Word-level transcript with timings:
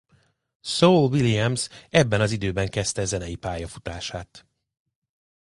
Saul 0.61 1.09
Williams 1.11 1.67
ebben 1.89 2.21
az 2.21 2.31
időben 2.31 2.69
kezdte 2.69 3.05
zenei 3.05 3.35
pályafutását. 3.35 4.45